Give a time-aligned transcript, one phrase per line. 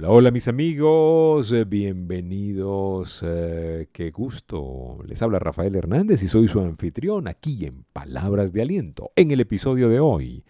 [0.00, 4.96] Hola, hola mis amigos, eh, bienvenidos, eh, qué gusto.
[5.04, 9.12] Les habla Rafael Hernández y soy su anfitrión aquí en Palabras de Aliento.
[9.14, 10.42] En el episodio de hoy,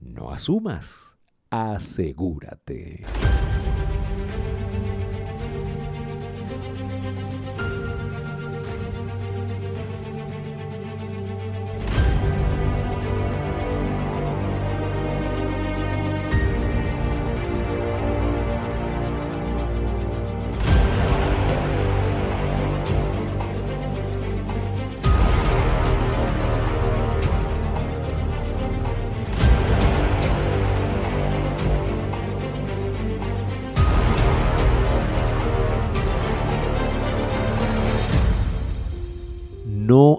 [0.00, 1.16] no asumas,
[1.48, 3.04] asegúrate.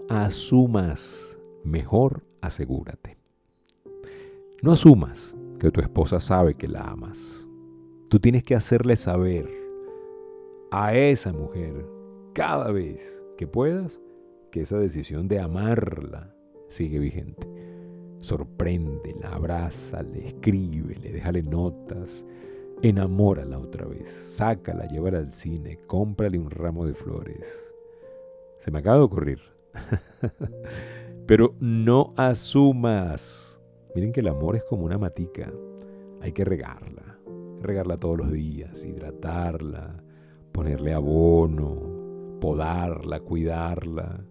[0.10, 3.18] Asumas, mejor asegúrate.
[4.64, 7.48] No asumas que tu esposa sabe que la amas.
[8.10, 9.48] Tú tienes que hacerle saber
[10.72, 11.86] a esa mujer
[12.34, 14.02] cada vez que puedas
[14.52, 16.36] que esa decisión de amarla
[16.70, 17.48] sigue vigente.
[18.18, 22.26] Sorpréndela, abrázale, escríbele, déjale notas,
[22.82, 27.76] enamórala otra vez, sácala, llévala al cine, cómprale un ramo de flores.
[28.58, 29.59] Se me acaba de ocurrir
[31.28, 33.62] Pero no asumas.
[33.96, 35.52] Miren que el amor es como una matica.
[36.22, 37.20] Hay que regarla.
[37.62, 40.02] Regarla todos los días, hidratarla,
[40.52, 44.24] ponerle abono, podarla, cuidarla.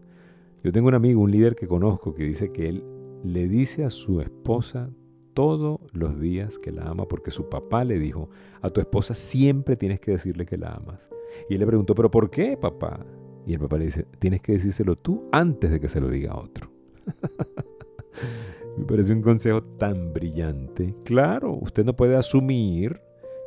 [0.64, 2.84] Yo tengo un amigo, un líder que conozco, que dice que él
[3.23, 4.91] le dice a su esposa
[5.34, 8.28] todos los días que la ama porque su papá le dijo,
[8.61, 11.11] a tu esposa siempre tienes que decirle que la amas.
[11.48, 13.06] Y él le preguntó, pero ¿por qué, papá?
[13.47, 16.33] Y el papá le dice, tienes que decírselo tú antes de que se lo diga
[16.33, 16.70] a otro.
[18.77, 20.95] Me parece un consejo tan brillante.
[21.05, 23.00] Claro, usted no puede asumir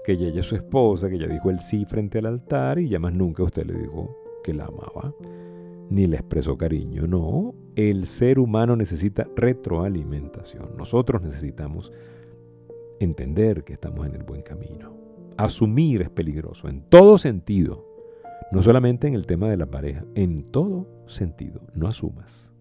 [0.04, 3.00] que ella es su esposa, que ella dijo el sí frente al altar y ya
[3.00, 5.14] más nunca usted le dijo que la amaba,
[5.90, 7.08] ni le expresó cariño.
[7.08, 10.76] No, el ser humano necesita retroalimentación.
[10.78, 11.92] Nosotros necesitamos
[13.00, 14.98] entender que estamos en el buen camino.
[15.38, 17.91] Asumir es peligroso en todo sentido.
[18.52, 21.62] No solamente en el tema de la pareja, en todo sentido.
[21.74, 22.52] No asumas.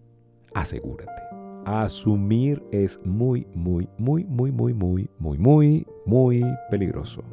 [0.55, 1.23] Asegúrate.
[1.65, 7.25] Asumir es muy, muy, muy, muy, muy, muy, muy, muy, muy peligroso.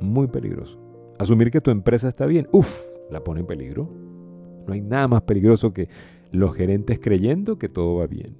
[0.00, 0.78] Muy peligroso.
[1.18, 2.80] Asumir que tu empresa está bien, uff,
[3.10, 3.90] la pone en peligro.
[4.66, 5.88] No hay nada más peligroso que
[6.32, 8.38] los gerentes creyendo que todo va bien.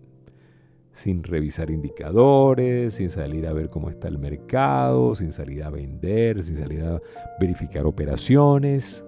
[0.92, 6.42] Sin revisar indicadores, sin salir a ver cómo está el mercado, sin salir a vender,
[6.42, 7.00] sin salir a
[7.38, 9.04] verificar operaciones.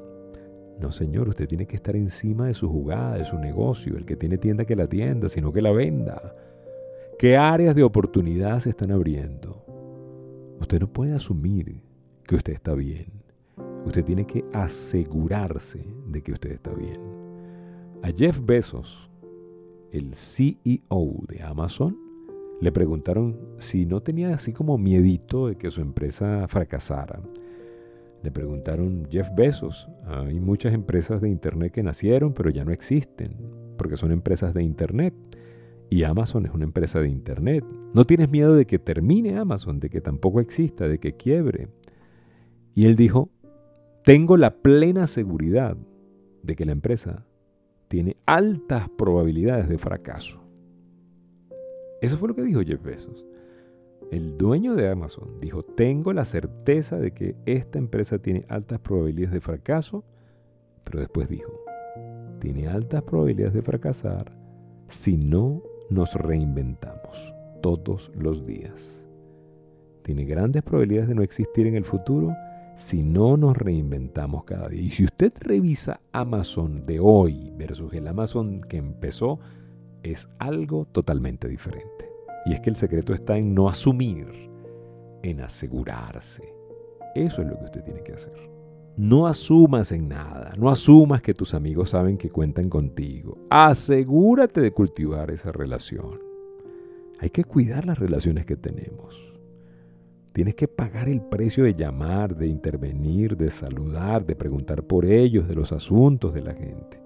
[0.82, 3.96] No, señor, usted tiene que estar encima de su jugada, de su negocio.
[3.96, 6.34] El que tiene tienda que la tienda, sino que la venda.
[7.20, 9.64] ¿Qué áreas de oportunidad se están abriendo?
[10.58, 11.84] Usted no puede asumir
[12.24, 13.12] que usted está bien.
[13.86, 17.00] Usted tiene que asegurarse de que usted está bien.
[18.02, 19.08] A Jeff Bezos,
[19.92, 21.96] el CEO de Amazon,
[22.60, 27.20] le preguntaron si no tenía así como miedito de que su empresa fracasara.
[28.22, 33.36] Le preguntaron Jeff Bezos, hay muchas empresas de Internet que nacieron pero ya no existen,
[33.76, 35.14] porque son empresas de Internet.
[35.90, 37.64] Y Amazon es una empresa de Internet.
[37.92, 41.68] ¿No tienes miedo de que termine Amazon, de que tampoco exista, de que quiebre?
[42.74, 43.28] Y él dijo,
[44.02, 45.76] tengo la plena seguridad
[46.42, 47.26] de que la empresa
[47.88, 50.40] tiene altas probabilidades de fracaso.
[52.00, 53.26] Eso fue lo que dijo Jeff Bezos.
[54.12, 59.32] El dueño de Amazon dijo, tengo la certeza de que esta empresa tiene altas probabilidades
[59.32, 60.04] de fracaso,
[60.84, 61.50] pero después dijo,
[62.38, 64.36] tiene altas probabilidades de fracasar
[64.86, 69.08] si no nos reinventamos todos los días.
[70.02, 72.36] Tiene grandes probabilidades de no existir en el futuro
[72.76, 74.82] si no nos reinventamos cada día.
[74.82, 79.38] Y si usted revisa Amazon de hoy versus el Amazon que empezó,
[80.02, 82.11] es algo totalmente diferente.
[82.44, 84.28] Y es que el secreto está en no asumir,
[85.22, 86.54] en asegurarse.
[87.14, 88.50] Eso es lo que usted tiene que hacer.
[88.96, 93.38] No asumas en nada, no asumas que tus amigos saben que cuentan contigo.
[93.48, 96.20] Asegúrate de cultivar esa relación.
[97.18, 99.32] Hay que cuidar las relaciones que tenemos.
[100.32, 105.46] Tienes que pagar el precio de llamar, de intervenir, de saludar, de preguntar por ellos,
[105.46, 107.01] de los asuntos de la gente,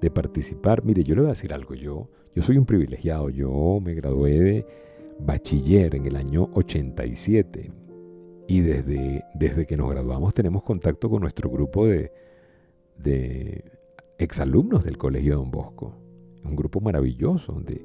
[0.00, 0.84] de participar.
[0.84, 2.08] Mire, yo le voy a decir algo, yo
[2.38, 4.66] yo soy un privilegiado, yo me gradué de
[5.18, 7.72] bachiller en el año 87
[8.46, 12.12] y desde, desde que nos graduamos tenemos contacto con nuestro grupo de,
[12.96, 13.64] de
[14.18, 15.96] exalumnos del Colegio Don Bosco.
[16.44, 17.84] Un grupo maravilloso donde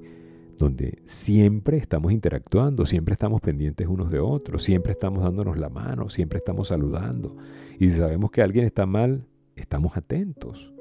[0.56, 6.10] donde siempre estamos interactuando, siempre estamos pendientes unos de otros, siempre estamos dándonos la mano,
[6.10, 7.36] siempre estamos saludando.
[7.80, 9.26] Y si sabemos que alguien está mal,
[9.56, 10.72] estamos atentos.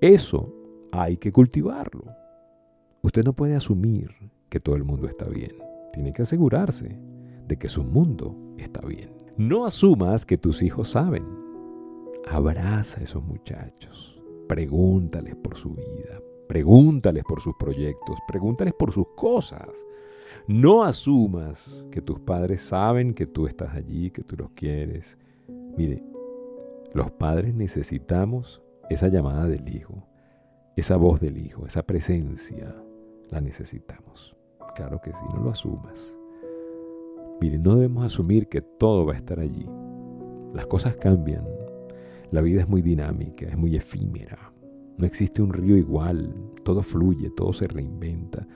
[0.00, 0.55] Eso
[0.92, 2.04] hay que cultivarlo.
[3.02, 4.10] Usted no puede asumir
[4.48, 5.52] que todo el mundo está bien.
[5.92, 6.98] Tiene que asegurarse
[7.46, 9.10] de que su mundo está bien.
[9.36, 11.24] No asumas que tus hijos saben.
[12.28, 14.20] Abraza a esos muchachos.
[14.48, 16.20] Pregúntales por su vida.
[16.48, 18.18] Pregúntales por sus proyectos.
[18.26, 19.68] Pregúntales por sus cosas.
[20.48, 25.18] No asumas que tus padres saben que tú estás allí, que tú los quieres.
[25.76, 26.02] Mire,
[26.92, 30.06] los padres necesitamos esa llamada del hijo,
[30.76, 32.74] esa voz del hijo, esa presencia,
[33.30, 34.36] la necesitamos.
[34.74, 36.18] Claro que sí, no lo asumas.
[37.40, 39.66] Mire, no debemos asumir que todo va a estar allí.
[40.52, 41.46] Las cosas cambian.
[42.30, 44.52] La vida es muy dinámica, es muy efímera.
[44.98, 46.34] No existe un río igual.
[46.62, 48.46] Todo fluye, todo se reinventa.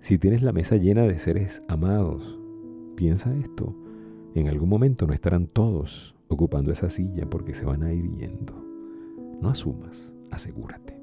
[0.00, 2.38] Si tienes la mesa llena de seres amados,
[2.96, 3.76] piensa esto.
[4.34, 8.54] En algún momento no estarán todos ocupando esa silla porque se van a ir yendo.
[9.40, 10.97] No asumas, asegúrate.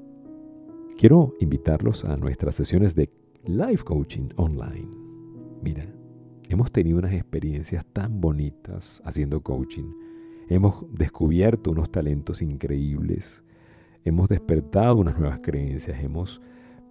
[0.98, 3.10] Quiero invitarlos a nuestras sesiones de
[3.44, 4.88] life coaching online.
[5.62, 5.84] Mira,
[6.48, 9.92] hemos tenido unas experiencias tan bonitas haciendo coaching.
[10.48, 13.44] Hemos descubierto unos talentos increíbles.
[14.06, 16.02] Hemos despertado unas nuevas creencias.
[16.02, 16.40] Hemos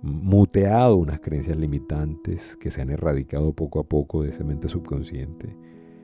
[0.03, 5.57] muteado unas creencias limitantes que se han erradicado poco a poco de esa mente subconsciente.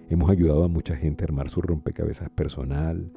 [0.10, 3.12] Hemos ayudado a mucha gente a armar su rompecabezas personal,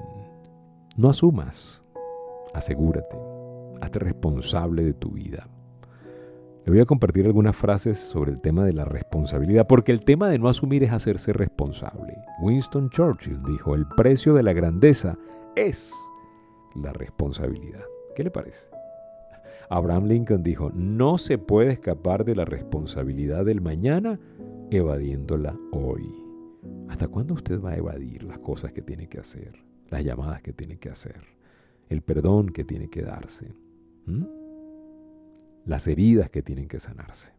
[0.96, 1.82] No asumas,
[2.54, 3.16] asegúrate,
[3.80, 5.48] hazte responsable de tu vida.
[6.64, 10.28] Le voy a compartir algunas frases sobre el tema de la responsabilidad, porque el tema
[10.28, 12.14] de no asumir es hacerse responsable.
[12.40, 15.18] Winston Churchill dijo, el precio de la grandeza
[15.56, 15.92] es
[16.76, 17.82] la responsabilidad.
[18.14, 18.68] ¿Qué le parece?
[19.70, 24.20] Abraham Lincoln dijo, no se puede escapar de la responsabilidad del mañana
[24.70, 26.21] evadiéndola hoy.
[26.88, 30.52] ¿Hasta cuándo usted va a evadir las cosas que tiene que hacer, las llamadas que
[30.52, 31.22] tiene que hacer,
[31.88, 33.54] el perdón que tiene que darse,
[35.64, 37.34] las heridas que tienen que sanarse?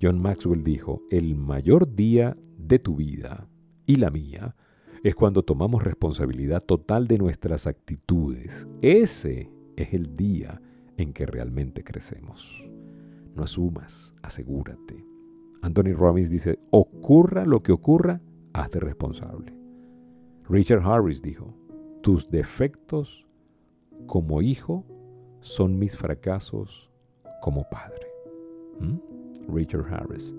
[0.00, 3.48] John Maxwell dijo, el mayor día de tu vida
[3.86, 4.54] y la mía
[5.02, 8.66] es cuando tomamos responsabilidad total de nuestras actitudes.
[8.82, 10.60] Ese es el día
[10.96, 12.68] en que realmente crecemos.
[13.34, 15.04] No asumas, asegúrate.
[15.62, 18.20] Anthony Robbins dice, ocurra lo que ocurra,
[18.52, 19.52] hazte responsable.
[20.48, 21.54] Richard Harris dijo,
[22.02, 23.26] tus defectos
[24.06, 24.84] como hijo
[25.40, 26.90] son mis fracasos
[27.42, 28.06] como padre.
[28.78, 29.52] ¿Mm?
[29.52, 30.34] Richard Harris.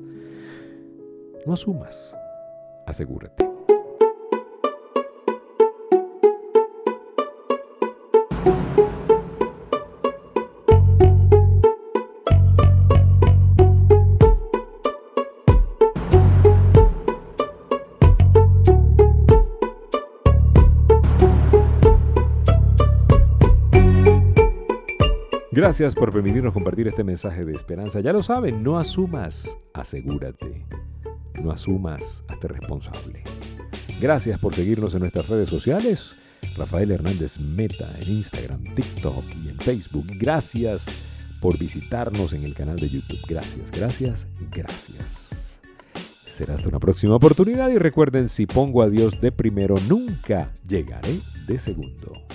[1.46, 2.18] No asumas,
[2.86, 3.48] asegúrate.
[25.58, 28.00] Gracias por permitirnos compartir este mensaje de esperanza.
[28.00, 30.68] Ya lo saben, no asumas, asegúrate.
[31.42, 33.24] No asumas, hazte responsable.
[34.00, 36.16] Gracias por seguirnos en nuestras redes sociales.
[36.58, 40.06] Rafael Hernández Meta en Instagram, TikTok y en Facebook.
[40.20, 40.96] Gracias
[41.42, 43.20] por visitarnos en el canal de YouTube.
[43.28, 45.60] Gracias, gracias, gracias.
[46.28, 51.20] Será hasta una próxima oportunidad y recuerden, si pongo a Dios de primero, nunca llegaré
[51.48, 52.27] de segundo.